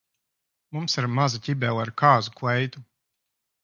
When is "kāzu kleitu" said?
2.05-2.87